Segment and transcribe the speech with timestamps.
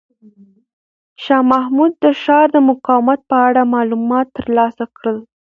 [1.23, 5.17] شاه محمود د ښار د مقاومت په اړه معلومات ترلاسه کړل.